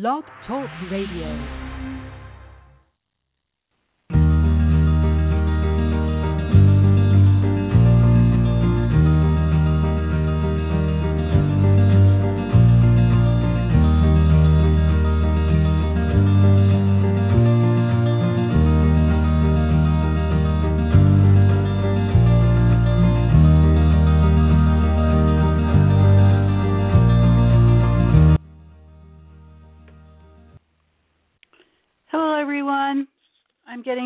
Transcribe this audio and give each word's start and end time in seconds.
Blog 0.00 0.22
Talk 0.46 0.70
Radio. 0.92 1.67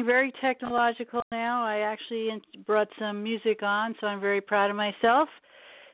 Very 0.05 0.33
technological 0.41 1.23
now. 1.33 1.65
I 1.65 1.79
actually 1.79 2.29
brought 2.67 2.87
some 2.99 3.23
music 3.23 3.63
on, 3.63 3.95
so 4.01 4.07
I'm 4.07 4.21
very 4.21 4.41
proud 4.41 4.71
of 4.71 4.77
myself. 4.77 5.29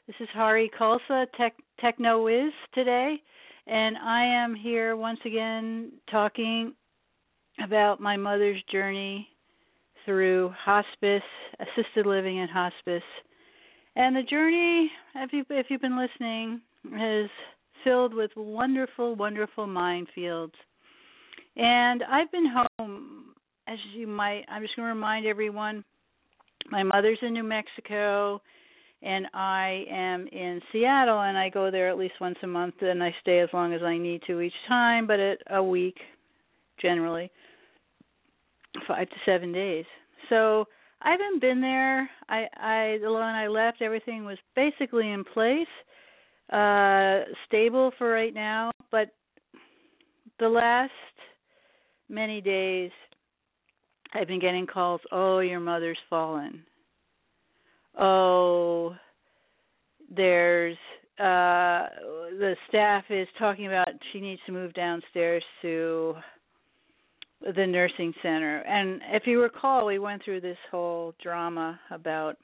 This 0.06 0.16
is 0.20 0.28
Hari 0.34 0.70
Khalsa, 0.78 1.27
Tech, 1.36 1.54
Techno 1.80 2.22
Wiz 2.24 2.52
today, 2.74 3.16
and 3.66 3.96
I 3.96 4.24
am 4.24 4.54
here 4.54 4.96
once 4.96 5.20
again 5.24 5.92
talking 6.10 6.74
about 7.64 8.00
my 8.00 8.16
mother's 8.16 8.62
journey 8.70 9.27
through 10.05 10.52
hospice, 10.62 11.22
assisted 11.60 12.05
living, 12.05 12.41
and 12.41 12.50
hospice. 12.50 13.02
And 13.96 14.14
the 14.14 14.22
journey, 14.22 14.91
if, 15.16 15.32
you, 15.32 15.44
if 15.48 15.66
you've 15.70 15.80
been 15.80 15.98
listening, 15.98 16.60
is 17.00 17.30
filled 17.82 18.12
with 18.12 18.30
wonderful, 18.36 19.14
wonderful 19.16 19.66
minefields. 19.66 20.52
And 21.59 22.03
I've 22.05 22.30
been 22.30 22.47
home 22.79 23.35
as 23.67 23.79
you 23.95 24.06
might, 24.06 24.45
I'm 24.48 24.62
just 24.62 24.77
going 24.77 24.87
to 24.87 24.95
remind 24.95 25.27
everyone 25.27 25.84
my 26.70 26.83
mother's 26.83 27.19
in 27.23 27.34
New 27.34 27.42
Mexico 27.42 28.41
and 29.03 29.27
I 29.34 29.84
am 29.91 30.27
in 30.33 30.61
Seattle 30.73 31.20
and 31.20 31.37
I 31.37 31.50
go 31.50 31.70
there 31.70 31.89
at 31.89 31.98
least 31.98 32.15
once 32.20 32.37
a 32.42 32.47
month 32.47 32.75
and 32.81 33.03
I 33.03 33.15
stay 33.20 33.41
as 33.41 33.48
long 33.53 33.75
as 33.75 33.83
I 33.83 33.98
need 33.98 34.23
to 34.27 34.41
each 34.41 34.53
time, 34.67 35.06
but 35.06 35.20
at 35.20 35.39
a 35.50 35.62
week 35.62 35.97
generally. 36.81 37.31
5 38.87 39.09
to 39.09 39.17
7 39.27 39.53
days. 39.53 39.84
So, 40.28 40.67
I 41.00 41.12
haven't 41.12 41.41
been 41.41 41.61
there. 41.61 42.11
I 42.28 42.47
I 42.56 42.98
when 43.00 43.22
I 43.22 43.47
left 43.47 43.83
everything 43.83 44.25
was 44.25 44.39
basically 44.56 45.11
in 45.11 45.22
place. 45.25 45.69
Uh 46.53 47.20
stable 47.47 47.93
for 47.98 48.11
right 48.11 48.34
now, 48.34 48.72
but 48.91 49.11
the 50.41 50.48
last 50.48 50.91
many 52.09 52.41
days 52.41 52.91
I've 54.14 54.28
been 54.28 54.41
getting 54.41 54.67
calls, 54.67 55.01
"Oh, 55.12 55.41
your 55.41 55.61
mother's 55.61 55.98
fallen." 56.09 56.65
Oh, 57.98 58.97
there's 60.11 60.77
uh 61.19 61.89
the 62.39 62.56
staff 62.69 63.05
is 63.11 63.28
talking 63.39 63.67
about 63.67 63.89
she 64.12 64.20
needs 64.20 64.41
to 64.47 64.53
move 64.53 64.73
downstairs 64.73 65.42
to 65.62 66.15
the 67.41 67.67
nursing 67.67 68.15
center. 68.22 68.59
And 68.59 69.00
if 69.12 69.27
you 69.27 69.41
recall, 69.41 69.87
we 69.87 69.98
went 69.98 70.22
through 70.25 70.41
this 70.41 70.59
whole 70.70 71.15
drama 71.22 71.78
about 71.91 72.37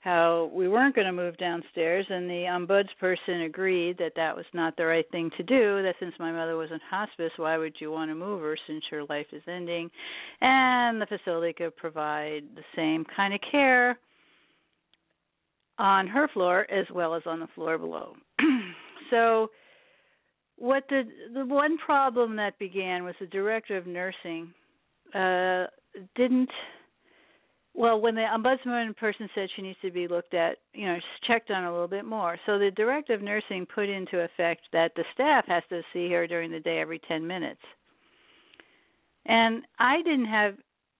how 0.00 0.50
we 0.54 0.66
weren't 0.66 0.94
going 0.94 1.06
to 1.06 1.12
move 1.12 1.36
downstairs, 1.36 2.06
and 2.08 2.28
the 2.28 2.46
ombudsperson 2.48 3.44
agreed 3.44 3.98
that 3.98 4.12
that 4.16 4.34
was 4.34 4.46
not 4.54 4.74
the 4.76 4.86
right 4.86 5.04
thing 5.12 5.30
to 5.36 5.42
do. 5.42 5.82
That 5.82 5.94
since 6.00 6.14
my 6.18 6.32
mother 6.32 6.56
was 6.56 6.70
in 6.70 6.80
hospice, 6.90 7.32
why 7.36 7.58
would 7.58 7.74
you 7.80 7.92
want 7.92 8.10
to 8.10 8.14
move 8.14 8.40
her 8.40 8.56
since 8.66 8.82
her 8.90 9.04
life 9.10 9.26
is 9.32 9.42
ending? 9.46 9.90
And 10.40 11.00
the 11.00 11.06
facility 11.06 11.52
could 11.52 11.76
provide 11.76 12.44
the 12.54 12.62
same 12.74 13.04
kind 13.14 13.34
of 13.34 13.40
care 13.50 13.98
on 15.78 16.06
her 16.06 16.28
floor 16.28 16.66
as 16.70 16.86
well 16.94 17.14
as 17.14 17.22
on 17.26 17.40
the 17.40 17.48
floor 17.54 17.76
below. 17.76 18.14
so, 19.10 19.50
what 20.56 20.84
the 20.88 21.02
the 21.34 21.44
one 21.44 21.76
problem 21.76 22.36
that 22.36 22.58
began 22.58 23.04
was 23.04 23.14
the 23.20 23.26
director 23.26 23.76
of 23.76 23.86
nursing 23.86 24.52
uh, 25.14 25.66
didn't 26.16 26.50
well, 27.74 28.00
when 28.00 28.14
the 28.14 28.22
ombudsman 28.22 28.96
person 28.96 29.28
said 29.34 29.48
she 29.54 29.62
needs 29.62 29.78
to 29.82 29.90
be 29.90 30.08
looked 30.08 30.34
at, 30.34 30.58
you 30.74 30.86
know, 30.86 30.98
checked 31.26 31.50
on 31.50 31.64
a 31.64 31.72
little 31.72 31.88
bit 31.88 32.04
more. 32.04 32.38
So 32.46 32.58
the 32.58 32.70
director 32.72 33.14
of 33.14 33.22
nursing 33.22 33.66
put 33.72 33.88
into 33.88 34.20
effect 34.20 34.62
that 34.72 34.92
the 34.96 35.04
staff 35.14 35.44
has 35.46 35.62
to 35.70 35.82
see 35.92 36.10
her 36.10 36.26
during 36.26 36.50
the 36.50 36.60
day 36.60 36.80
every 36.80 37.00
10 37.06 37.26
minutes. 37.26 37.60
And 39.26 39.62
I 39.78 40.02
didn't 40.02 40.26
have 40.26 40.54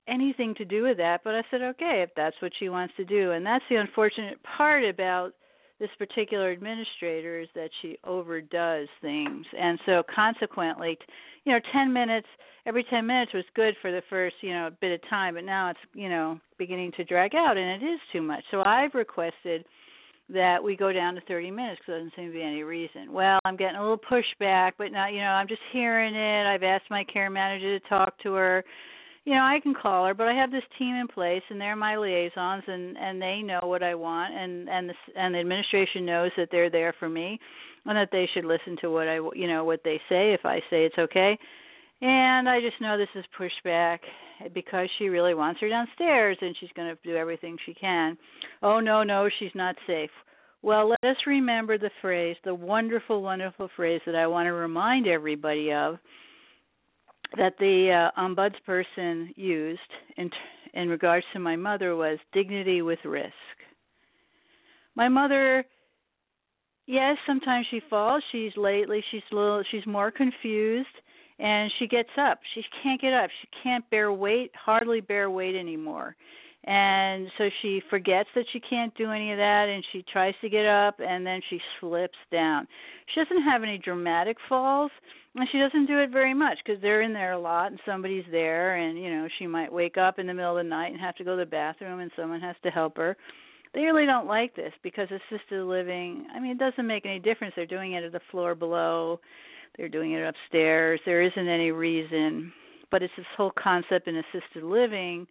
anything 0.09 0.55
to 0.57 0.65
do 0.65 0.85
with 0.85 0.97
that, 0.99 1.21
but 1.25 1.35
I 1.35 1.43
said, 1.51 1.63
okay, 1.63 2.05
if 2.07 2.11
that's 2.17 2.37
what 2.41 2.53
she 2.59 2.69
wants 2.69 2.95
to 2.97 3.05
do. 3.05 3.33
And 3.33 3.45
that's 3.45 3.65
the 3.69 3.77
unfortunate 3.77 4.39
part 4.57 4.85
about 4.85 5.33
this 5.81 5.91
particular 5.99 6.51
administrator 6.51 7.41
is 7.41 7.49
that 7.55 7.71
she 7.83 7.99
overdoes 8.05 8.89
things. 9.01 9.47
And 9.59 9.81
so 9.87 10.03
consequently, 10.15 10.99
you 11.45 11.53
know, 11.53 11.61
10 11.73 11.93
minutes 11.93 12.29
every 12.67 12.85
10 12.85 13.07
minutes 13.07 13.33
was 13.33 13.45
good 13.55 13.75
for 13.81 13.91
the 13.91 14.03
first, 14.11 14.37
you 14.43 14.51
know, 14.51 14.71
bit 14.81 14.93
of 14.93 15.01
time, 15.09 15.35
but 15.35 15.45
now 15.45 15.71
it's, 15.71 15.81
you 15.95 16.09
know, 16.09 16.39
beginning 16.59 16.93
to 16.97 17.05
drag 17.05 17.35
out 17.35 17.57
and 17.57 17.83
it 17.83 17.87
is 17.87 18.01
too 18.13 18.23
much. 18.23 18.45
So 18.51 18.63
I've 18.65 18.95
requested 18.95 19.65
that 20.29 20.63
we 20.63 20.77
go 20.77 20.93
down 20.93 21.15
to 21.15 21.21
30 21.23 21.51
minutes 21.51 21.81
because 21.81 22.01
doesn't 22.01 22.13
seem 22.15 22.27
to 22.29 22.33
be 22.33 22.43
any 22.43 22.63
reason. 22.63 23.13
Well, 23.13 23.39
I'm 23.45 23.57
getting 23.57 23.77
a 23.77 23.83
little 23.83 23.99
pushback, 23.99 24.73
but 24.79 24.93
now, 24.93 25.09
you 25.09 25.21
know, 25.21 25.31
I'm 25.31 25.49
just 25.49 25.63
hearing 25.73 26.15
it. 26.15 26.47
I've 26.47 26.63
asked 26.63 26.91
my 26.91 27.05
care 27.05 27.31
manager 27.31 27.79
to 27.79 27.89
talk 27.89 28.17
to 28.23 28.35
her. 28.35 28.65
You 29.25 29.35
know, 29.35 29.43
I 29.43 29.61
can 29.63 29.75
call 29.75 30.07
her, 30.07 30.15
but 30.15 30.29
I 30.29 30.35
have 30.35 30.51
this 30.51 30.63
team 30.79 30.95
in 30.95 31.07
place, 31.07 31.43
and 31.51 31.61
they're 31.61 31.77
my 31.77 31.97
liaisons, 31.97 32.65
and 32.67 32.97
and 32.97 33.21
they 33.21 33.43
know 33.43 33.61
what 33.63 33.83
I 33.83 33.95
want, 33.95 34.35
and 34.35 34.69
and 34.69 34.89
the 34.89 34.95
and 35.15 35.35
the 35.35 35.41
administration 35.41 36.07
knows 36.07 36.31
that 36.37 36.49
they're 36.51 36.71
there 36.71 36.95
for 36.99 37.09
me, 37.09 37.39
and 37.85 37.97
that 37.97 38.09
they 38.13 38.29
should 38.33 38.45
listen 38.45 38.77
to 38.81 38.91
what 38.91 39.09
I 39.09 39.17
you 39.35 39.47
know 39.47 39.65
what 39.65 39.81
they 39.85 40.01
say 40.09 40.33
if 40.33 40.45
I 40.45 40.61
say 40.71 40.85
it's 40.85 40.99
okay. 40.99 41.39
And 42.03 42.49
I 42.49 42.61
just 42.61 42.81
know 42.81 42.97
this 42.97 43.09
is 43.15 43.25
pushback 43.39 43.99
because 44.55 44.89
she 44.99 45.09
really 45.09 45.35
wants 45.35 45.61
her 45.61 45.69
downstairs 45.69 46.39
and 46.41 46.57
she's 46.59 46.71
going 46.75 46.89
to 46.89 46.99
do 47.05 47.17
everything 47.17 47.59
she 47.67 47.75
can. 47.75 48.17
Oh, 48.63 48.81
no, 48.81 49.03
no, 49.03 49.29
she's 49.39 49.55
not 49.55 49.77
safe. 49.87 50.11
Well, 50.63 50.89
let 50.89 51.05
us 51.05 51.17
remember 51.27 51.79
the 51.79 51.91
phrase, 52.01 52.37
the 52.45 52.55
wonderful, 52.55 53.23
wonderful 53.23 53.69
phrase 53.77 54.01
that 54.07 54.15
I 54.15 54.27
want 54.27 54.47
to 54.47 54.53
remind 54.53 55.07
everybody 55.07 55.73
of 55.73 55.97
that 57.37 57.55
the 57.59 58.11
uh, 58.17 58.21
ombudsperson 58.21 59.29
used 59.37 59.81
in, 60.17 60.31
in 60.75 60.89
regards 60.89 61.25
to 61.33 61.39
my 61.39 61.57
mother 61.57 61.97
was 61.97 62.19
dignity 62.33 62.83
with 62.83 62.99
risk. 63.05 63.35
My 64.95 65.09
mother 65.09 65.65
yes, 66.87 67.17
sometimes 67.27 67.67
she 67.71 67.81
falls. 67.89 68.23
She's 68.33 68.53
lately 68.57 69.03
she's 69.11 69.23
little 69.31 69.63
she's 69.71 69.87
more 69.87 70.11
confused 70.11 70.89
and 71.39 71.71
she 71.79 71.87
gets 71.87 72.11
up. 72.21 72.39
She 72.55 72.63
can't 72.83 73.01
get 73.01 73.15
up. 73.15 73.31
She 73.41 73.49
can't 73.63 73.89
bear 73.91 74.13
weight, 74.13 74.51
hardly 74.55 75.01
bear 75.01 75.31
weight 75.31 75.57
anymore. 75.57 76.17
And 76.65 77.29
so 77.39 77.49
she 77.63 77.81
forgets 77.89 78.29
that 78.35 78.45
she 78.53 78.61
can't 78.61 78.95
do 78.95 79.11
any 79.11 79.33
of 79.33 79.39
that 79.39 79.67
and 79.69 79.83
she 79.93 80.05
tries 80.13 80.35
to 80.43 80.51
get 80.51 80.67
up 80.67 80.97
and 80.99 81.27
then 81.27 81.41
she 81.49 81.59
slips 81.81 82.19
down. 82.31 82.67
She 83.15 83.21
doesn't 83.21 83.45
have 83.45 83.63
any 83.63 83.79
dramatic 83.79 84.37
falls 84.49 84.91
and 85.35 85.49
she 85.51 85.59
doesn't 85.59 85.87
do 85.87 85.99
it 86.01 86.11
very 86.11 86.35
much 86.35 86.59
because 86.65 86.81
they're 86.83 87.03
in 87.03 87.15
there 87.15 87.33
a 87.33 87.41
lot 87.41 87.71
and 87.71 87.81
somebody's 87.87 88.25
there 88.31 88.77
and 88.77 88.99
you 88.99 89.09
know 89.09 89.27
she 89.39 89.47
might 89.47 89.73
wake 89.73 89.97
up 89.97 90.19
in 90.19 90.27
the 90.27 90.35
middle 90.35 90.59
of 90.59 90.65
the 90.65 90.69
night 90.69 90.93
and 90.93 91.01
have 91.01 91.15
to 91.17 91.25
go 91.25 91.37
to 91.37 91.45
the 91.45 91.51
bathroom 91.51 92.01
and 92.01 92.11
someone 92.17 92.41
has 92.41 92.57
to 92.65 92.69
help 92.69 92.97
her 92.97 93.17
they 93.73 93.83
really 93.83 94.07
don't 94.07 94.27
like 94.27 94.57
this 94.57 94.73
because 94.83 95.07
assisted 95.07 95.63
living 95.63 96.27
i 96.35 96.41
mean 96.41 96.51
it 96.51 96.59
doesn't 96.59 96.87
make 96.87 97.07
any 97.07 97.21
difference 97.21 97.53
they're 97.55 97.65
doing 97.65 97.93
it 97.93 98.03
at 98.03 98.11
the 98.11 98.21
floor 98.33 98.57
below 98.57 99.21
they're 99.77 99.89
doing 99.89 100.13
it 100.13 100.27
upstairs. 100.27 101.01
There 101.05 101.23
isn't 101.23 101.49
any 101.49 101.71
reason, 101.71 102.53
but 102.91 103.03
it's 103.03 103.13
this 103.17 103.27
whole 103.37 103.53
concept 103.63 104.09
in 104.09 104.17
assisted 104.17 104.63
living, 104.63 105.27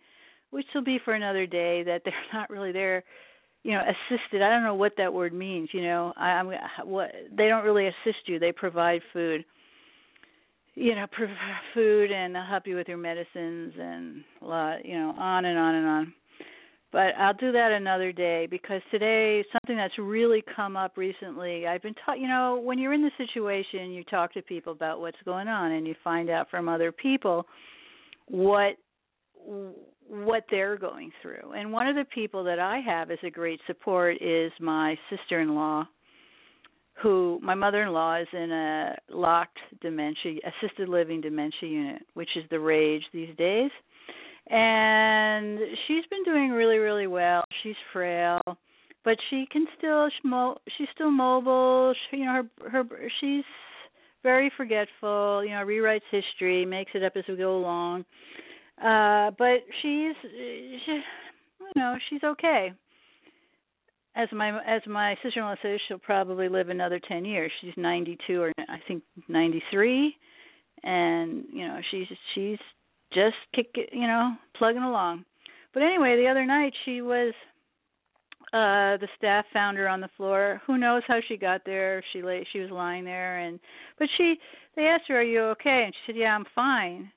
which 0.52 0.66
will 0.74 0.84
be 0.84 1.00
for 1.04 1.14
another 1.14 1.46
day, 1.46 1.84
that 1.84 2.02
they're 2.06 2.14
not 2.34 2.50
really 2.50 2.72
there. 2.72 3.04
You 3.64 3.74
know, 3.74 3.82
assisted. 3.82 4.42
I 4.42 4.50
don't 4.50 4.64
know 4.64 4.76
what 4.76 4.94
that 4.98 5.14
word 5.14 5.34
means. 5.34 5.70
You 5.74 5.82
know, 5.82 6.14
I, 6.16 6.28
I'm 6.28 6.48
what 6.86 7.12
they 7.36 7.50
don't 7.50 7.66
really 7.66 7.88
assist 7.88 8.20
you. 8.28 8.40
They 8.40 8.54
provide 8.54 9.02
food. 9.12 9.44
You 10.76 10.96
know, 10.96 11.06
provide 11.12 11.60
food 11.74 12.12
and 12.12 12.34
they'll 12.34 12.46
help 12.46 12.68
you 12.68 12.78
with 12.78 12.88
your 12.88 12.98
medicines 12.98 13.74
and 13.78 14.24
a 14.42 14.46
lot. 14.46 14.86
You 14.86 14.98
know, 14.98 15.10
on 15.18 15.44
and 15.44 15.60
on 15.60 15.76
and 15.76 15.88
on 15.88 16.14
but 16.92 17.16
I'll 17.20 17.34
do 17.34 17.52
that 17.52 17.72
another 17.72 18.12
day 18.12 18.48
because 18.50 18.82
today 18.90 19.44
something 19.52 19.78
that's 19.78 19.98
really 20.00 20.44
come 20.56 20.76
up 20.76 20.98
recently. 20.98 21.68
I've 21.68 21.84
been 21.84 21.94
taught, 22.06 22.20
you 22.20 22.28
know, 22.28 22.60
when 22.64 22.80
you're 22.80 22.94
in 22.94 23.04
the 23.04 23.12
situation, 23.18 23.92
you 23.92 24.04
talk 24.06 24.34
to 24.34 24.42
people 24.42 24.74
about 24.74 25.00
what's 25.00 25.18
going 25.24 25.48
on 25.48 25.74
and 25.74 25.86
you 25.86 25.94
find 26.04 26.30
out 26.30 26.50
from 26.50 26.68
other 26.68 26.92
people 26.92 27.46
what 28.28 28.74
what 30.10 30.44
they're 30.50 30.78
going 30.78 31.12
through. 31.22 31.54
And 31.54 31.72
one 31.72 31.88
of 31.88 31.96
the 31.96 32.06
people 32.14 32.44
that 32.46 32.60
I 32.60 32.80
have 32.80 33.12
as 33.12 33.20
a 33.24 33.30
great 33.30 33.60
support 33.68 34.18
is 34.22 34.52
my 34.60 34.96
sister-in-law 35.10 35.88
who 37.02 37.40
my 37.42 37.56
mother-in-law 37.56 38.22
is 38.22 38.28
in 38.34 38.52
a 38.52 38.96
locked 39.10 39.58
dementia 39.82 40.34
assisted 40.46 40.90
living 40.90 41.22
dementia 41.22 41.70
unit, 41.70 42.02
which 42.14 42.30
is 42.36 42.44
the 42.50 42.60
rage 42.60 43.04
these 43.14 43.34
days. 43.38 43.72
And 44.50 45.60
she's 45.88 46.06
been 46.10 46.24
doing 46.26 46.52
really 46.52 46.78
really 46.78 47.08
well. 47.08 47.44
She's 47.64 47.76
frail, 47.94 48.42
but 49.06 49.16
she 49.30 49.46
can 49.52 49.66
still 49.78 50.10
she's 50.78 50.88
still 50.94 51.12
mobile. 51.12 51.94
She, 52.10 52.18
you 52.18 52.26
know 52.26 52.44
her 52.64 52.84
her 52.84 53.10
she's 53.22 53.44
very 54.22 54.52
forgetful, 54.58 55.46
you 55.46 55.52
know, 55.52 55.66
rewrites 55.66 56.02
history, 56.12 56.66
makes 56.66 56.92
it 56.94 57.04
up 57.04 57.14
as 57.16 57.24
we 57.30 57.38
go 57.38 57.58
along. 57.58 58.04
Uh 58.82 59.32
but 59.38 59.60
she's 59.82 60.16
she, 60.22 61.02
you 61.60 61.72
know, 61.76 61.96
she's 62.10 62.24
okay 62.24 62.74
as 64.16 64.28
my 64.34 64.60
as 64.66 64.82
my 64.88 65.16
sister-in-law 65.24 65.56
says, 65.62 65.80
she'll 65.88 65.98
probably 65.98 66.50
live 66.50 66.70
another 66.70 67.00
ten 67.08 67.26
years. 67.26 67.52
She's 67.62 67.74
92 67.78 68.42
or 68.42 68.52
I 68.58 68.78
think 68.88 69.04
93, 69.28 70.16
and 70.84 71.46
you 71.52 71.68
know 71.68 71.80
she's 71.92 72.08
she's 72.36 72.58
just 73.14 73.36
kick 73.56 73.68
you 73.92 74.08
know 74.08 74.34
plugging 74.58 74.84
along. 74.84 75.26
But 75.74 75.84
anyway, 75.84 76.18
the 76.18 76.28
other 76.28 76.46
night 76.46 76.74
she 76.86 77.02
was 77.02 77.34
uh 78.52 78.98
the 78.98 79.08
staff 79.18 79.46
found 79.54 79.78
her 79.78 79.88
on 79.88 80.02
the 80.02 80.10
floor. 80.18 80.62
Who 80.68 80.78
knows 80.78 81.04
how 81.08 81.20
she 81.28 81.38
got 81.38 81.62
there? 81.66 82.04
She 82.12 82.22
lay 82.22 82.46
she 82.52 82.60
was 82.60 82.72
lying 82.72 83.06
there 83.06 83.40
and 83.40 83.60
but 83.98 84.08
she 84.18 84.36
they 84.76 84.84
asked 84.84 85.06
her, 85.08 85.20
"Are 85.20 85.24
you 85.24 85.42
okay?" 85.52 85.84
and 85.86 85.94
she 85.94 86.12
said, 86.12 86.20
"Yeah, 86.20 86.36
I'm 86.36 86.46
fine." 86.56 87.12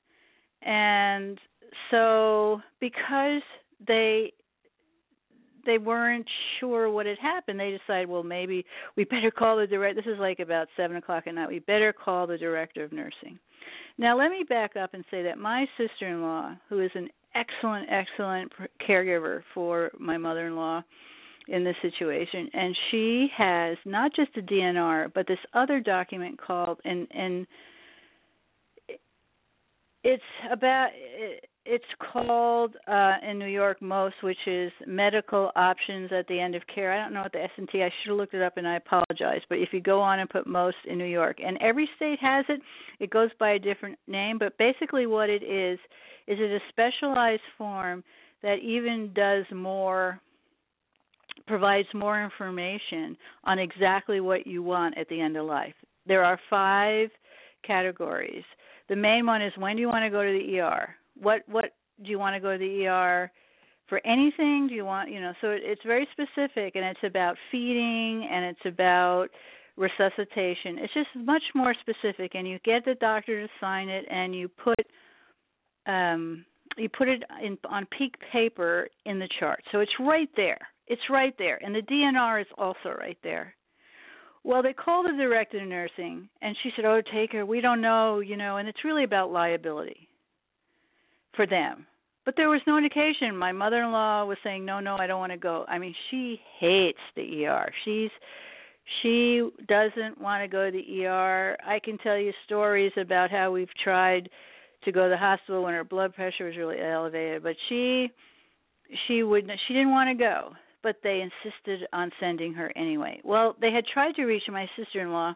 And 0.61 1.37
so 1.91 2.61
because 2.79 3.41
they 3.87 4.33
they 5.65 5.77
weren't 5.77 6.27
sure 6.59 6.89
what 6.89 7.05
had 7.05 7.17
happened. 7.19 7.59
They 7.59 7.77
decided, 7.77 8.09
well, 8.09 8.23
maybe 8.23 8.65
we 8.97 9.05
better 9.05 9.31
call 9.37 9.57
the 9.57 9.67
director. 9.67 10.01
This 10.01 10.13
is 10.13 10.19
like 10.19 10.39
about 10.39 10.67
seven 10.75 10.97
o'clock 10.97 11.25
at 11.27 11.35
night. 11.35 11.49
We 11.49 11.59
better 11.59 11.93
call 11.93 12.27
the 12.27 12.37
director 12.37 12.83
of 12.83 12.91
nursing. 12.91 13.39
Now, 13.97 14.17
let 14.17 14.29
me 14.29 14.43
back 14.47 14.75
up 14.75 14.93
and 14.93 15.05
say 15.11 15.23
that 15.23 15.37
my 15.37 15.65
sister-in-law, 15.77 16.55
who 16.67 16.79
is 16.81 16.91
an 16.95 17.09
excellent, 17.35 17.87
excellent 17.89 18.51
caregiver 18.87 19.41
for 19.53 19.91
my 19.99 20.17
mother-in-law 20.17 20.81
in 21.47 21.63
this 21.63 21.75
situation, 21.81 22.49
and 22.53 22.75
she 22.89 23.27
has 23.37 23.77
not 23.85 24.11
just 24.15 24.31
a 24.37 24.41
DNR, 24.41 25.11
but 25.13 25.27
this 25.27 25.37
other 25.53 25.79
document 25.79 26.39
called 26.39 26.79
and 26.85 27.07
and 27.11 27.45
it's 30.03 30.23
about 30.51 30.89
it's 31.65 31.85
called 32.11 32.75
uh 32.87 33.13
in 33.27 33.39
New 33.39 33.47
York 33.47 33.81
most 33.81 34.15
which 34.21 34.37
is 34.47 34.71
medical 34.85 35.51
options 35.55 36.11
at 36.11 36.27
the 36.27 36.39
end 36.39 36.55
of 36.55 36.61
care. 36.73 36.93
I 36.93 37.01
don't 37.01 37.13
know 37.13 37.21
what 37.21 37.31
the 37.31 37.43
S 37.43 37.49
and 37.57 37.69
T. 37.69 37.81
I 37.81 37.89
should 37.89 38.09
have 38.09 38.17
looked 38.17 38.33
it 38.33 38.41
up 38.41 38.57
and 38.57 38.67
I 38.67 38.77
apologize, 38.77 39.41
but 39.49 39.59
if 39.59 39.69
you 39.71 39.81
go 39.81 40.01
on 40.01 40.19
and 40.19 40.29
put 40.29 40.45
most 40.45 40.77
in 40.87 40.97
New 40.97 41.05
York 41.05 41.37
and 41.43 41.57
every 41.61 41.89
state 41.95 42.19
has 42.19 42.45
it, 42.49 42.61
it 42.99 43.09
goes 43.09 43.29
by 43.39 43.51
a 43.51 43.59
different 43.59 43.97
name, 44.07 44.37
but 44.37 44.57
basically 44.57 45.05
what 45.05 45.29
it 45.29 45.43
is 45.43 45.79
is 46.27 46.37
it 46.39 46.51
a 46.51 46.59
specialized 46.69 47.41
form 47.57 48.03
that 48.41 48.57
even 48.61 49.11
does 49.13 49.45
more 49.53 50.19
provides 51.47 51.87
more 51.93 52.23
information 52.23 53.17
on 53.43 53.59
exactly 53.59 54.19
what 54.19 54.47
you 54.47 54.63
want 54.63 54.97
at 54.97 55.09
the 55.09 55.19
end 55.19 55.35
of 55.35 55.45
life. 55.45 55.73
There 56.05 56.23
are 56.23 56.39
5 56.49 57.09
categories. 57.65 58.43
The 58.89 58.95
main 58.95 59.25
one 59.25 59.41
is 59.41 59.51
when 59.57 59.75
do 59.75 59.81
you 59.81 59.87
want 59.87 60.03
to 60.03 60.09
go 60.09 60.23
to 60.23 60.31
the 60.31 60.59
ER? 60.59 60.95
What 61.15 61.41
what 61.47 61.75
do 62.03 62.09
you 62.09 62.19
want 62.19 62.35
to 62.35 62.39
go 62.39 62.53
to 62.53 62.57
the 62.57 62.87
ER 62.87 63.31
for 63.87 64.01
anything? 64.05 64.67
Do 64.67 64.75
you 64.75 64.85
want 64.85 65.09
you 65.09 65.21
know? 65.21 65.33
So 65.41 65.49
it, 65.49 65.61
it's 65.63 65.81
very 65.85 66.07
specific, 66.11 66.75
and 66.75 66.85
it's 66.85 67.03
about 67.03 67.35
feeding, 67.51 68.27
and 68.31 68.45
it's 68.45 68.65
about 68.65 69.27
resuscitation. 69.75 70.77
It's 70.79 70.93
just 70.93 71.09
much 71.15 71.43
more 71.55 71.75
specific, 71.81 72.35
and 72.35 72.47
you 72.47 72.59
get 72.63 72.85
the 72.85 72.95
doctor 72.95 73.41
to 73.41 73.53
sign 73.59 73.89
it, 73.89 74.05
and 74.09 74.35
you 74.35 74.47
put 74.47 74.79
um 75.85 76.45
you 76.77 76.89
put 76.89 77.07
it 77.07 77.23
in 77.43 77.57
on 77.69 77.87
peak 77.97 78.15
paper 78.31 78.87
in 79.05 79.19
the 79.19 79.29
chart. 79.39 79.63
So 79.71 79.79
it's 79.79 79.91
right 79.99 80.29
there. 80.35 80.59
It's 80.87 81.01
right 81.09 81.33
there, 81.37 81.59
and 81.63 81.73
the 81.73 81.81
DNR 81.81 82.41
is 82.41 82.47
also 82.57 82.95
right 82.97 83.17
there. 83.23 83.53
Well, 84.45 84.61
they 84.61 84.73
called 84.73 85.05
the 85.05 85.15
director 85.15 85.61
of 85.61 85.67
nursing, 85.69 86.27
and 86.41 86.55
she 86.61 86.71
said, 86.75 86.83
"Oh, 86.83 87.01
take 87.13 87.31
her. 87.31 87.45
We 87.45 87.61
don't 87.61 87.79
know, 87.79 88.19
you 88.19 88.35
know." 88.35 88.57
And 88.57 88.67
it's 88.67 88.83
really 88.83 89.05
about 89.05 89.31
liability 89.31 90.09
for 91.35 91.45
them. 91.45 91.85
But 92.25 92.35
there 92.37 92.49
was 92.49 92.61
no 92.65 92.77
indication. 92.77 93.35
My 93.35 93.51
mother-in-law 93.51 94.25
was 94.25 94.37
saying, 94.43 94.63
"No, 94.63 94.79
no, 94.79 94.95
I 94.95 95.07
don't 95.07 95.19
want 95.19 95.33
to 95.33 95.37
go." 95.37 95.65
I 95.67 95.77
mean, 95.77 95.93
she 96.09 96.39
hates 96.59 96.99
the 97.15 97.45
ER. 97.45 97.71
She's 97.83 98.11
she 99.01 99.49
doesn't 99.67 100.19
want 100.19 100.43
to 100.43 100.47
go 100.47 100.65
to 100.65 100.71
the 100.71 101.05
ER. 101.05 101.57
I 101.65 101.79
can 101.79 101.97
tell 101.97 102.17
you 102.17 102.31
stories 102.45 102.91
about 102.97 103.31
how 103.31 103.51
we've 103.51 103.73
tried 103.83 104.29
to 104.85 104.91
go 104.91 105.03
to 105.03 105.09
the 105.09 105.17
hospital 105.17 105.63
when 105.63 105.73
her 105.73 105.83
blood 105.83 106.13
pressure 106.13 106.45
was 106.45 106.57
really 106.57 106.79
elevated, 106.81 107.43
but 107.43 107.55
she 107.69 108.09
she 109.07 109.23
would 109.23 109.49
she 109.67 109.73
didn't 109.73 109.91
want 109.91 110.09
to 110.09 110.15
go, 110.15 110.53
but 110.81 110.97
they 111.03 111.21
insisted 111.21 111.87
on 111.91 112.11
sending 112.19 112.53
her 112.53 112.71
anyway. 112.77 113.19
Well, 113.23 113.55
they 113.59 113.71
had 113.71 113.85
tried 113.85 114.15
to 114.15 114.25
reach 114.25 114.43
my 114.49 114.67
sister-in-law. 114.77 115.35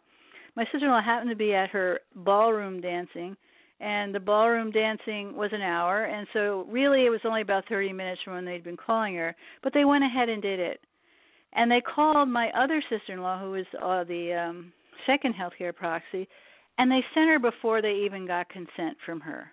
My 0.56 0.66
sister-in-law 0.72 1.04
happened 1.04 1.32
to 1.32 1.36
be 1.36 1.54
at 1.54 1.70
her 1.70 2.00
ballroom 2.16 2.82
dancing 2.82 3.36
and 3.80 4.14
the 4.14 4.20
ballroom 4.20 4.72
dancing 4.72 5.36
was 5.36 5.52
an 5.54 5.62
hour 5.62 6.06
and 6.06 6.28
so 6.34 6.66
really 6.70 7.06
it 7.06 7.10
was 7.10 7.20
only 7.26 7.42
about 7.42 7.64
30 7.70 7.94
minutes 7.94 8.22
from 8.24 8.34
when 8.34 8.46
they'd 8.46 8.64
been 8.64 8.78
calling 8.78 9.16
her 9.16 9.36
but 9.64 9.74
they 9.74 9.86
went 9.86 10.04
ahead 10.04 10.30
and 10.30 10.42
did 10.42 10.60
it. 10.60 10.80
And 11.54 11.72
they 11.72 11.82
called 11.82 12.30
my 12.30 12.50
other 12.52 12.84
sister-in-law 12.90 13.40
who 13.40 13.52
was 13.52 13.66
uh, 13.82 14.04
the 14.04 14.34
um 14.34 14.74
second 15.06 15.36
healthcare 15.36 15.76
proxy 15.76 16.28
and 16.78 16.92
they 16.92 17.04
sent 17.14 17.30
her 17.30 17.40
before 17.40 17.82
they 17.82 18.04
even 18.06 18.28
got 18.28 18.50
consent 18.50 18.98
from 19.06 19.20
her. 19.20 19.52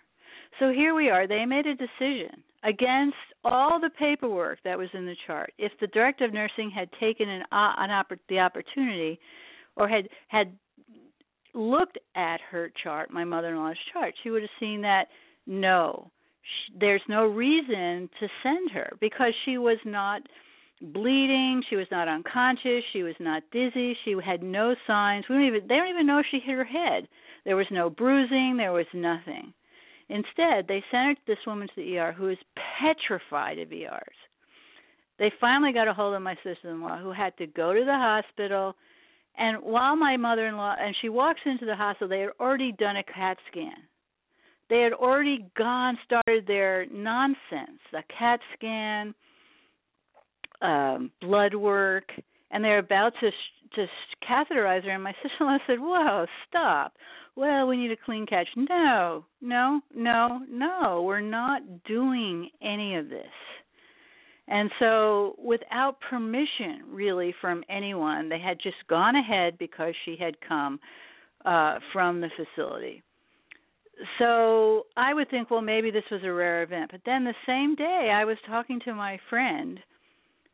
So 0.61 0.71
here 0.71 0.95
we 0.95 1.11
are. 1.11 1.27
They 1.27 1.45
made 1.45 1.67
a 1.67 1.75
decision 1.75 2.43
against 2.63 3.17
all 3.45 3.81
the 3.81 3.91
paperwork 3.99 4.59
that 4.65 4.79
was 4.79 4.89
in 4.95 5.05
the 5.05 5.17
chart. 5.27 5.53
If 5.59 5.73
the 5.81 5.87
director 5.89 6.25
of 6.25 6.33
nursing 6.33 6.71
had 6.71 6.89
taken 7.01 7.29
an, 7.29 7.43
uh, 7.53 7.75
an 7.79 7.91
oppor- 7.91 8.19
the 8.29 8.39
opportunity 8.39 9.19
or 9.77 9.89
had 9.89 10.09
had 10.29 10.57
looked 11.55 11.99
at 12.17 12.41
her 12.51 12.71
chart, 12.83 13.11
my 13.11 13.25
mother-in-law's 13.25 13.77
chart, 13.93 14.15
she 14.23 14.31
would 14.31 14.43
have 14.43 14.51
seen 14.61 14.83
that 14.83 15.07
no, 15.47 16.11
she, 16.43 16.79
there's 16.79 17.03
no 17.09 17.27
reason 17.27 18.09
to 18.21 18.29
send 18.43 18.71
her 18.73 18.97
because 19.01 19.33
she 19.45 19.59
was 19.59 19.79
not 19.85 20.23
bleeding, 20.81 21.63
she 21.69 21.77
was 21.77 21.87
not 21.91 22.09
unconscious, 22.09 22.83
she 22.93 23.03
was 23.03 23.15
not 23.21 23.43
dizzy, 23.53 23.97
she 24.05 24.15
had 24.25 24.43
no 24.43 24.75
signs. 24.87 25.25
We 25.29 25.37
don't 25.37 25.47
even 25.47 25.67
they 25.69 25.77
don't 25.77 25.89
even 25.89 26.07
know 26.07 26.19
if 26.19 26.27
she 26.31 26.41
hit 26.45 26.57
her 26.57 26.65
head. 26.65 27.09
There 27.45 27.57
was 27.57 27.67
no 27.71 27.91
bruising, 27.91 28.57
there 28.57 28.73
was 28.73 28.87
nothing. 28.93 29.53
Instead, 30.09 30.67
they 30.69 30.83
sent 30.91 31.19
this 31.27 31.39
woman 31.47 31.69
to 31.69 31.75
the 31.77 31.99
ER 31.99 32.13
who 32.13 32.29
is 32.29 32.39
petrified 32.81 33.59
of 33.59 33.73
ERs. 33.73 34.17
They 35.19 35.33
finally 35.41 35.73
got 35.73 35.89
a 35.89 35.95
hold 35.95 36.15
of 36.15 36.23
my 36.23 36.37
sister-in-law 36.43 36.99
who 36.99 37.13
had 37.13 37.37
to 37.39 37.47
go 37.47 37.73
to 37.73 37.85
the 37.85 37.93
hospital 37.93 38.75
and 39.37 39.59
while 39.63 39.97
my 39.97 40.17
mother 40.17 40.47
in 40.47 40.57
law, 40.57 40.75
and 40.79 40.95
she 41.01 41.09
walks 41.09 41.41
into 41.45 41.67
the 41.67 41.75
hospital, 41.75 42.09
they 42.09 42.21
had 42.21 42.31
already 42.39 42.73
done 42.73 42.97
a 42.97 43.03
CAT 43.03 43.37
scan. 43.51 43.73
They 44.71 44.81
had 44.81 44.93
already 44.93 45.47
gone, 45.57 45.99
started 46.05 46.47
their 46.47 46.87
nonsense, 46.87 47.81
the 47.93 48.03
CAT 48.17 48.41
scan, 48.57 49.15
um, 50.63 51.11
blood 51.21 51.55
work, 51.55 52.05
and 52.51 52.65
they're 52.65 52.79
about 52.79 53.13
to 53.21 53.31
to 53.75 53.87
catheterize 54.29 54.85
her. 54.85 54.91
And 54.91 55.03
my 55.03 55.13
sister-in-law 55.23 55.59
said, 55.67 55.81
"Whoa, 55.81 56.27
stop! 56.49 56.95
Well, 57.37 57.67
we 57.67 57.77
need 57.77 57.91
a 57.91 57.97
clean 57.97 58.27
catch." 58.27 58.49
No, 58.57 59.25
no, 59.41 59.81
no, 59.95 60.41
no. 60.49 61.03
We're 61.03 61.21
not 61.21 61.85
doing 61.85 62.51
any 62.63 62.97
of 62.97 63.09
this. 63.09 63.27
And 64.47 64.71
so, 64.79 65.37
without 65.43 65.97
permission 66.11 66.83
really 66.91 67.35
from 67.41 67.65
anyone, 67.71 68.29
they 68.29 68.39
had 68.39 68.59
just 68.63 68.77
gone 68.89 69.17
ahead 69.17 69.57
because 69.59 69.95
she 70.05 70.17
had 70.21 70.37
come 70.47 70.79
uh, 71.47 71.79
from 71.93 72.21
the 72.21 72.29
facility. 72.37 73.03
So, 74.19 74.87
I 74.97 75.15
would 75.15 75.31
think, 75.31 75.51
well, 75.51 75.63
maybe 75.63 75.91
this 75.91 76.05
was 76.11 76.21
a 76.25 76.33
rare 76.33 76.63
event. 76.63 76.91
But 76.91 77.01
then 77.07 77.25
the 77.25 77.35
same 77.47 77.75
day, 77.75 78.13
I 78.15 78.25
was 78.25 78.37
talking 78.47 78.81
to 78.85 78.95
my 78.95 79.19
friend 79.31 79.81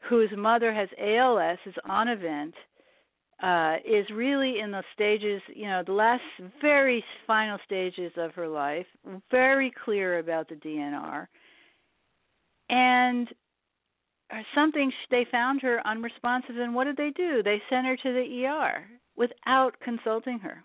whose 0.08 0.30
mother 0.36 0.72
has 0.72 0.88
ALS, 0.98 1.58
is 1.66 1.74
on 1.84 2.08
a 2.08 2.16
vent, 2.16 2.54
uh, 3.42 3.76
is 3.84 4.06
really 4.14 4.60
in 4.60 4.70
the 4.70 4.82
stages, 4.94 5.42
you 5.54 5.66
know, 5.66 5.82
the 5.84 5.92
last 5.92 6.22
very 6.60 7.04
final 7.26 7.58
stages 7.64 8.12
of 8.16 8.32
her 8.34 8.48
life, 8.48 8.86
very 9.30 9.72
clear 9.84 10.18
about 10.18 10.48
the 10.48 10.54
DNR. 10.56 11.26
And 12.68 13.28
something 14.54 14.92
they 15.10 15.26
found 15.30 15.60
her 15.62 15.80
unresponsive 15.86 16.56
and 16.56 16.74
what 16.74 16.84
did 16.84 16.96
they 16.96 17.10
do? 17.16 17.42
They 17.42 17.62
sent 17.68 17.86
her 17.86 17.96
to 17.96 18.12
the 18.12 18.46
ER 18.46 18.84
without 19.16 19.72
consulting 19.82 20.38
her. 20.40 20.62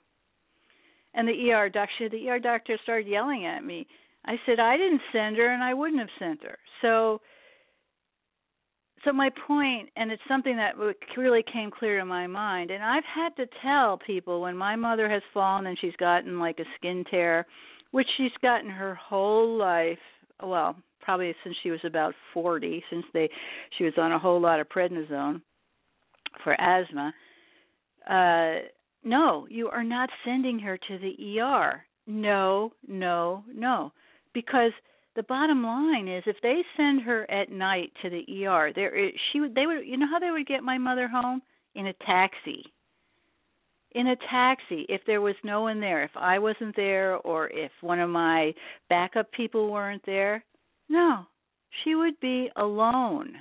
And 1.14 1.28
the 1.28 1.52
ER 1.52 1.70
doctor 1.70 2.10
the 2.10 2.30
ER 2.30 2.40
doctor 2.40 2.78
started 2.84 3.08
yelling 3.08 3.46
at 3.46 3.64
me. 3.64 3.88
I 4.26 4.36
said 4.46 4.60
I 4.60 4.78
didn't 4.78 5.02
send 5.12 5.38
her 5.38 5.54
and 5.54 5.64
I 5.64 5.74
wouldn't 5.74 6.00
have 6.00 6.10
sent 6.20 6.44
her. 6.44 6.58
So 6.82 7.22
so 9.06 9.14
my 9.14 9.30
point 9.48 9.90
and 9.96 10.12
it's 10.12 10.22
something 10.28 10.58
that 10.58 10.76
really 11.16 11.44
came 11.54 11.72
clear 11.72 12.00
to 12.00 12.06
my 12.06 12.26
mind 12.28 12.72
and 12.72 12.84
i've 12.84 13.04
had 13.04 13.36
to 13.36 13.46
tell 13.62 13.98
people 13.98 14.42
when 14.42 14.58
my 14.58 14.76
mother 14.76 15.08
has 15.08 15.22
fallen 15.34 15.68
and 15.68 15.78
she's 15.80 15.96
gotten 15.98 16.40
like 16.40 16.60
a 16.60 16.66
skin 16.76 17.04
tear 17.10 17.46
which 17.92 18.08
she's 18.18 18.32
gotten 18.42 18.70
her 18.70 18.96
whole 18.96 19.58
life 19.58 20.00
well 20.44 20.76
probably 21.06 21.34
since 21.44 21.56
she 21.64 21.72
was 21.72 21.80
about 21.86 22.14
40 22.34 22.84
since 22.90 23.06
they 23.14 23.30
she 23.78 23.86
was 23.86 23.94
on 23.98 24.12
a 24.12 24.20
whole 24.20 24.42
lot 24.42 24.60
of 24.60 24.68
prednisone 24.68 25.42
for 26.44 26.60
asthma 26.60 27.14
uh 28.10 28.68
no 29.04 29.48
you 29.50 29.70
are 29.70 29.84
not 29.84 30.10
sending 30.26 30.60
her 30.60 30.78
to 30.78 30.98
the 30.98 31.40
ER 31.40 31.86
no 32.08 32.74
no 32.88 33.44
no 33.54 33.92
because 34.34 34.72
the 35.16 35.24
bottom 35.24 35.64
line 35.64 36.08
is 36.08 36.24
if 36.28 36.36
they 36.44 36.62
send 36.76 37.02
her 37.02 37.30
at 37.32 37.50
night 37.50 37.92
to 38.02 38.10
the 38.10 38.46
ER, 38.46 38.72
there 38.76 38.94
she 39.32 39.40
would 39.40 39.56
they 39.56 39.66
would 39.66 39.86
you 39.86 39.98
know 39.98 40.08
how 40.12 40.20
they 40.20 40.32
would 40.32 40.46
get 40.46 40.62
my 40.62 40.78
mother 40.78 41.08
home 41.08 41.42
in 41.74 41.88
a 41.88 41.94
taxi. 42.06 42.64
In 43.94 44.08
a 44.08 44.16
taxi 44.30 44.86
if 44.90 45.02
there 45.08 45.22
was 45.22 45.36
no 45.44 45.62
one 45.62 45.80
there, 45.80 46.04
if 46.04 46.12
I 46.16 46.38
wasn't 46.38 46.76
there 46.76 47.16
or 47.18 47.48
if 47.48 47.72
one 47.82 48.02
of 48.02 48.10
my 48.10 48.54
backup 48.90 49.32
people 49.32 49.72
weren't 49.72 50.06
there. 50.06 50.44
No. 50.90 51.26
She 51.84 51.96
would 51.96 52.20
be 52.20 52.50
alone. 52.56 53.34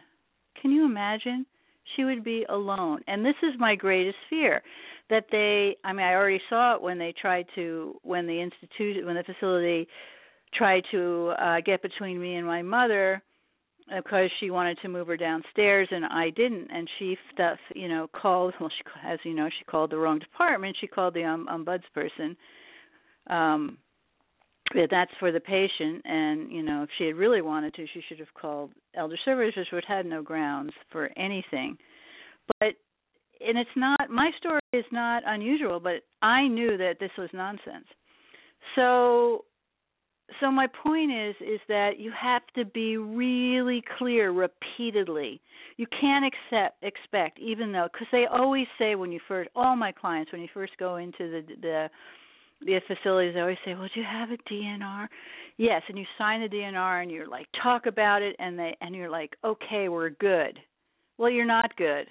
Can 0.60 0.72
you 0.72 0.84
imagine? 0.84 1.46
She 1.94 2.04
would 2.04 2.24
be 2.24 2.44
alone. 2.48 3.00
And 3.06 3.24
this 3.24 3.36
is 3.42 3.52
my 3.58 3.74
greatest 3.74 4.16
fear 4.28 4.62
that 5.10 5.26
they 5.30 5.76
I 5.84 5.92
mean 5.92 6.06
I 6.06 6.14
already 6.14 6.40
saw 6.48 6.74
it 6.74 6.82
when 6.82 6.98
they 6.98 7.12
tried 7.20 7.46
to 7.54 7.98
when 8.02 8.26
the 8.26 8.40
institute 8.40 9.04
when 9.04 9.16
the 9.16 9.22
facility 9.22 9.86
tried 10.54 10.82
to 10.92 11.34
uh 11.38 11.56
get 11.64 11.82
between 11.82 12.20
me 12.20 12.36
and 12.36 12.46
my 12.46 12.62
mother 12.62 13.22
because 13.94 14.30
she 14.40 14.50
wanted 14.50 14.78
to 14.80 14.88
move 14.88 15.08
her 15.08 15.16
downstairs 15.16 15.88
and 15.90 16.06
I 16.06 16.30
didn't 16.30 16.70
and 16.70 16.88
she 16.98 17.18
stuff 17.32 17.58
you 17.74 17.88
know 17.88 18.08
called 18.14 18.54
well 18.58 18.70
she 18.70 18.82
as 19.06 19.18
you 19.24 19.34
know 19.34 19.48
she 19.58 19.64
called 19.64 19.90
the 19.90 19.98
wrong 19.98 20.18
department 20.18 20.76
she 20.80 20.86
called 20.86 21.14
the 21.14 21.24
um, 21.24 21.46
ombudsperson 21.50 22.36
um 23.28 23.76
that's 24.90 25.10
for 25.20 25.30
the 25.30 25.40
patient 25.40 26.02
and 26.04 26.50
you 26.50 26.62
know 26.62 26.82
if 26.82 26.88
she 26.96 27.04
had 27.04 27.16
really 27.16 27.42
wanted 27.42 27.74
to 27.74 27.86
she 27.92 28.02
should 28.08 28.18
have 28.18 28.32
called 28.34 28.70
elder 28.94 29.16
services 29.24 29.66
which 29.72 29.84
had 29.86 30.06
no 30.06 30.22
grounds 30.22 30.72
for 30.90 31.10
anything. 31.16 31.76
But 32.60 32.74
and 33.46 33.58
it's 33.58 33.70
not 33.76 34.10
my 34.10 34.30
story 34.38 34.60
is 34.72 34.84
not 34.90 35.22
unusual 35.26 35.80
but 35.80 36.02
I 36.22 36.48
knew 36.48 36.76
that 36.78 36.96
this 36.98 37.10
was 37.18 37.28
nonsense. 37.32 37.86
So 38.74 39.44
so 40.40 40.50
my 40.50 40.66
point 40.66 41.12
is 41.12 41.34
is 41.40 41.60
that 41.68 41.98
you 41.98 42.10
have 42.20 42.42
to 42.56 42.64
be 42.64 42.96
really 42.96 43.82
clear 43.98 44.32
repeatedly. 44.32 45.40
You 45.76 45.86
can't 46.00 46.24
accept 46.24 46.82
expect 46.82 47.38
even 47.38 47.72
though 47.72 47.88
because 47.92 48.08
they 48.10 48.24
always 48.26 48.66
say 48.78 48.94
when 48.94 49.12
you 49.12 49.20
first 49.28 49.50
all 49.54 49.76
my 49.76 49.92
clients 49.92 50.32
when 50.32 50.40
you 50.40 50.48
first 50.54 50.72
go 50.78 50.96
into 50.96 51.18
the 51.18 51.42
the 51.60 51.90
the 52.64 52.80
facilities 52.86 53.34
always 53.36 53.56
say 53.64 53.74
well 53.74 53.88
do 53.94 54.00
you 54.00 54.06
have 54.10 54.30
a 54.30 54.52
dnr 54.52 55.06
yes 55.56 55.82
and 55.88 55.98
you 55.98 56.04
sign 56.18 56.40
the 56.40 56.48
dnr 56.48 57.02
and 57.02 57.10
you're 57.10 57.28
like 57.28 57.46
talk 57.62 57.86
about 57.86 58.22
it 58.22 58.36
and 58.38 58.58
they 58.58 58.76
and 58.80 58.94
you're 58.94 59.10
like 59.10 59.36
okay 59.44 59.88
we're 59.88 60.10
good 60.10 60.58
well 61.18 61.30
you're 61.30 61.44
not 61.44 61.76
good 61.76 62.06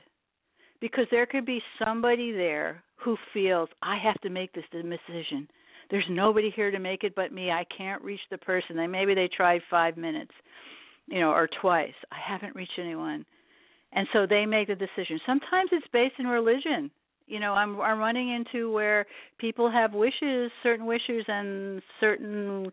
because 0.81 1.05
there 1.12 1.25
could 1.25 1.45
be 1.45 1.62
somebody 1.83 2.31
there 2.31 2.83
who 2.95 3.17
feels 3.33 3.69
i 3.81 3.98
have 3.98 4.19
to 4.22 4.29
make 4.29 4.53
this 4.53 4.63
decision 4.72 5.48
there's 5.93 6.05
nobody 6.10 6.51
here 6.55 6.72
to 6.72 6.79
make 6.79 7.03
it 7.03 7.13
but 7.15 7.31
me. 7.31 7.51
I 7.51 7.65
can't 7.77 8.01
reach 8.01 8.19
the 8.31 8.38
person. 8.39 8.75
They 8.75 8.88
maybe 8.88 9.13
they 9.13 9.29
tried 9.36 9.62
5 9.69 9.95
minutes, 9.95 10.31
you 11.07 11.19
know, 11.19 11.29
or 11.29 11.48
twice. 11.62 11.93
I 12.12 12.17
haven't 12.25 12.55
reached 12.55 12.79
anyone. 12.79 13.25
And 13.91 14.07
so 14.12 14.25
they 14.25 14.45
make 14.48 14.69
the 14.69 14.75
decision. 14.75 15.19
Sometimes 15.25 15.69
it's 15.72 15.86
based 15.93 16.15
in 16.17 16.25
religion. 16.25 16.89
You 17.27 17.39
know, 17.39 17.53
I'm 17.53 17.79
I'm 17.79 17.99
running 17.99 18.33
into 18.33 18.71
where 18.71 19.05
people 19.37 19.71
have 19.71 19.93
wishes, 19.93 20.51
certain 20.61 20.85
wishes 20.85 21.23
and 21.27 21.81
certain 21.99 22.71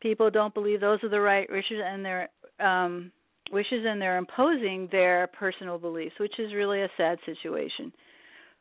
people 0.00 0.30
don't 0.30 0.54
believe 0.54 0.80
those 0.80 1.02
are 1.02 1.08
the 1.08 1.20
right 1.20 1.48
wishes 1.50 1.80
and 1.84 2.04
they're 2.04 2.28
um 2.60 3.10
wishes 3.50 3.84
and 3.86 4.00
they're 4.00 4.18
imposing 4.18 4.88
their 4.92 5.26
personal 5.28 5.78
beliefs, 5.78 6.14
which 6.20 6.38
is 6.38 6.52
really 6.54 6.82
a 6.82 6.88
sad 6.96 7.18
situation. 7.24 7.92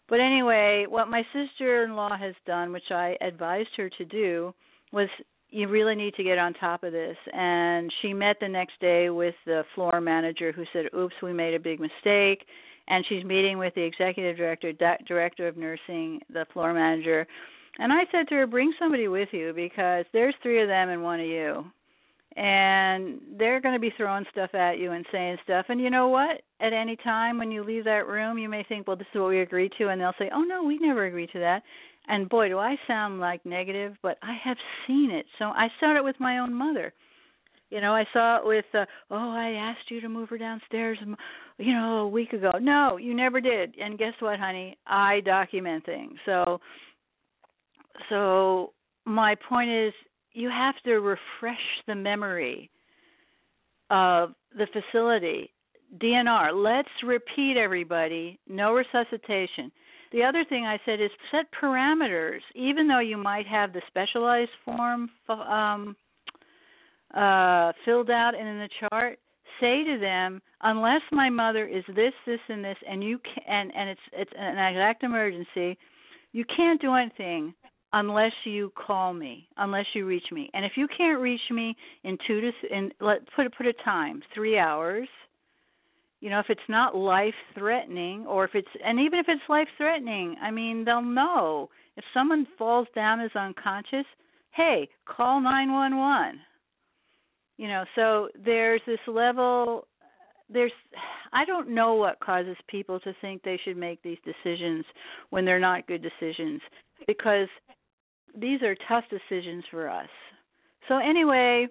But 0.10 0.22
anyway, 0.22 0.86
what 0.88 1.10
my 1.10 1.24
sister 1.34 1.84
in 1.84 1.96
law 1.96 2.17
has 2.17 2.34
done, 2.46 2.72
which 2.72 2.91
I 2.91 3.17
advised 3.19 3.69
her 3.75 3.89
to 3.89 4.05
do, 4.05 4.53
was 4.93 5.10
you 5.50 5.67
really 5.67 5.96
need 5.96 6.13
to 6.15 6.24
get 6.24 6.38
on 6.38 6.53
top 6.53 6.84
of 6.84 6.91
this. 6.91 7.17
And 7.34 7.91
she 8.01 8.13
met 8.13 8.38
the 8.39 8.48
next 8.48 8.79
day 8.79 9.10
with 9.10 9.36
the 9.46 9.63
floor 9.75 10.01
manager 10.01 10.51
who 10.51 10.63
said, 10.74 10.86
Oops, 10.98 11.15
we 11.22 11.34
made 11.34 11.53
a 11.53 11.60
big 11.60 11.79
mistake. 11.79 12.46
And 12.88 13.06
she's 13.10 13.24
meeting 13.24 13.58
with 13.58 13.75
the 13.75 13.84
executive 13.84 14.38
director, 14.38 14.72
director 15.08 15.48
of 15.48 15.58
nursing, 15.58 16.22
the 16.32 16.46
floor 16.53 16.74
manager. 16.74 17.27
And 17.79 17.91
I 17.91 18.01
said 18.12 18.27
to 18.29 18.36
her, 18.36 18.48
Bring 18.48 18.74
somebody 18.79 19.08
with 19.08 19.29
you 19.32 19.53
because 19.53 20.06
there's 20.13 20.36
three 20.41 20.62
of 20.62 20.67
them 20.67 20.89
and 20.89 21.03
one 21.03 21.20
of 21.20 21.27
you. 21.27 21.65
And 22.36 23.20
they're 23.38 23.60
going 23.60 23.74
to 23.74 23.79
be 23.79 23.91
throwing 23.98 24.25
stuff 24.32 24.53
at 24.53 24.77
you 24.77 24.91
and 24.91 25.06
saying 25.12 25.38
stuff. 25.44 25.65
And 25.70 25.82
you 25.82 25.89
know 25.89 26.08
what? 26.08 26.41
At 26.60 26.72
any 26.72 26.96
time 26.98 27.39
when 27.39 27.51
you 27.51 27.63
leave 27.63 27.84
that 27.86 28.08
room 28.08 28.38
you 28.38 28.48
may 28.48 28.63
think 28.63 28.88
well 28.88 28.96
this 28.96 29.08
is 29.13 29.20
what 29.20 29.29
we 29.29 29.41
agreed 29.41 29.72
to 29.77 29.89
and 29.89 30.00
they'll 30.00 30.13
say 30.20 30.29
oh 30.34 30.41
no 30.41 30.63
we 30.63 30.77
never 30.79 31.06
agreed 31.06 31.32
to 31.34 31.39
that. 31.39 31.63
And 32.08 32.29
boy 32.29 32.48
do 32.50 32.58
i 32.58 32.75
sound 32.88 33.20
like 33.20 33.46
negative 33.46 33.96
but 34.01 34.17
i 34.22 34.36
have 34.44 34.58
seen 34.86 35.12
it. 35.12 35.25
So 35.39 35.46
i 35.46 35.67
saw 35.79 35.98
it 35.98 36.03
with 36.03 36.20
my 36.20 36.39
own 36.39 36.53
mother 36.53 36.94
you 37.70 37.82
know 37.82 37.94
i 37.94 38.04
saw 38.14 38.38
it 38.38 38.46
with 38.46 38.66
uh, 38.74 38.86
oh 39.12 39.32
i 39.32 39.50
asked 39.52 39.90
you 39.90 40.02
to 40.02 40.10
move 40.10 40.30
her 40.30 40.38
downstairs 40.38 40.98
you 41.58 41.74
know 41.74 42.00
a 42.00 42.08
week 42.08 42.34
ago. 42.34 42.52
No 42.62 42.98
you 42.98 43.16
never 43.16 43.42
did. 43.42 43.76
And 43.82 43.98
guess 43.98 44.14
what 44.20 44.40
honey? 44.40 44.78
I 44.86 45.22
document 45.22 45.86
things. 45.86 46.18
So 46.26 46.60
so 48.10 48.74
my 49.06 49.36
point 49.50 49.70
is 49.70 49.94
you 50.34 50.50
have 50.50 50.76
to 50.86 50.96
refresh 51.00 51.58
the 51.88 51.96
memory 51.96 52.70
of 53.90 54.34
the 54.56 54.68
facility. 54.68 55.52
DNR, 56.02 56.52
let's 56.54 56.90
repeat 57.04 57.56
everybody, 57.58 58.38
no 58.48 58.74
resuscitation. 58.74 59.72
The 60.12 60.24
other 60.24 60.44
thing 60.48 60.66
I 60.66 60.78
said 60.86 61.02
is 61.02 61.10
set 61.32 61.46
parameters, 61.62 62.40
even 62.56 62.88
though 62.88 63.00
you 63.00 63.18
might 63.18 63.48
have 63.48 63.74
the 63.74 63.82
specialized 63.88 64.52
form 64.66 65.10
um, 65.30 65.96
uh, 67.14 67.72
filled 67.86 68.10
out 68.10 68.34
and 68.38 68.48
in 68.48 68.60
the 68.60 68.70
chart. 68.90 69.20
Say 69.60 69.84
to 69.84 69.98
them, 70.00 70.42
unless 70.62 71.02
my 71.12 71.30
mother 71.30 71.68
is 71.68 71.84
this, 71.96 72.14
this, 72.28 72.40
and 72.48 72.64
this, 72.64 72.78
and 72.88 73.04
you 73.04 73.20
can, 73.20 73.44
and 73.48 73.72
and 73.76 73.90
it's 73.90 74.02
it's 74.14 74.32
an 74.38 74.58
exact 74.58 75.04
emergency, 75.04 75.78
you 76.32 76.46
can't 76.56 76.80
do 76.80 76.94
anything 76.94 77.54
unless 77.94 78.34
you 78.44 78.72
call 78.76 79.14
me, 79.14 79.48
unless 79.58 79.86
you 79.94 80.06
reach 80.06 80.26
me. 80.32 80.50
And 80.54 80.66
if 80.66 80.74
you 80.76 80.88
can't 80.96 81.20
reach 81.20 81.42
me 81.50 81.76
in 82.04 82.18
two 82.28 82.42
to 82.42 82.52
in 82.72 82.92
let 83.00 83.20
put 83.36 83.52
put 83.56 83.66
a 83.66 83.74
time, 83.84 84.22
3 84.36 84.58
hours. 84.58 85.08
You 86.20 86.32
know, 86.32 86.40
if 86.40 86.48
it's 86.50 86.60
not 86.68 86.96
life 86.96 87.36
threatening 87.54 88.26
or 88.26 88.44
if 88.44 88.52
it's 88.56 88.68
and 88.84 89.00
even 89.00 89.20
if 89.20 89.28
it's 89.30 89.42
life 89.50 89.68
threatening, 89.78 90.36
I 90.42 90.52
mean, 90.52 90.84
they'll 90.84 91.02
know. 91.02 91.70
If 91.96 92.04
someone 92.14 92.48
falls 92.58 92.88
down 92.94 93.22
is 93.22 93.32
unconscious, 93.36 94.06
hey, 94.52 94.90
call 95.06 95.42
911. 95.42 96.40
You 97.58 97.68
know, 97.68 97.84
so 97.96 98.30
there's 98.44 98.82
this 98.86 99.00
level 99.08 99.88
there's 100.50 100.72
I 101.34 101.46
don't 101.46 101.70
know 101.70 101.96
what 101.96 102.20
causes 102.20 102.56
people 102.70 103.00
to 103.02 103.14
think 103.22 103.42
they 103.44 103.60
should 103.64 103.78
make 103.78 104.02
these 104.02 104.18
decisions 104.24 104.86
when 105.30 105.46
they're 105.46 105.60
not 105.60 105.88
good 105.88 106.02
decisions 106.02 106.62
because 107.06 107.48
these 108.36 108.62
are 108.62 108.76
tough 108.88 109.04
decisions 109.10 109.64
for 109.70 109.90
us. 109.90 110.08
So 110.88 110.98
anyway, 110.98 111.68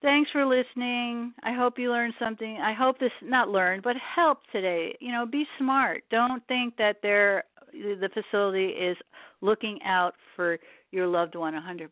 thanks 0.00 0.30
for 0.32 0.44
listening. 0.44 1.32
I 1.44 1.52
hope 1.52 1.78
you 1.78 1.90
learned 1.90 2.14
something. 2.18 2.58
I 2.60 2.72
hope 2.72 2.98
this 2.98 3.12
not 3.22 3.48
learned, 3.48 3.82
but 3.82 3.94
helped 3.96 4.46
today. 4.50 4.96
You 5.00 5.12
know, 5.12 5.26
be 5.26 5.44
smart. 5.58 6.02
Don't 6.10 6.44
think 6.48 6.76
that 6.78 6.96
they're 7.02 7.44
the 7.72 8.10
facility 8.12 8.66
is 8.66 8.96
looking 9.40 9.78
out 9.84 10.14
for 10.36 10.58
your 10.90 11.06
loved 11.06 11.36
one 11.36 11.54
100%. 11.54 11.88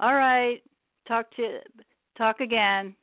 All 0.00 0.14
right. 0.14 0.58
Talk 1.08 1.30
to 1.36 1.60
talk 2.20 2.40
again. 2.40 2.94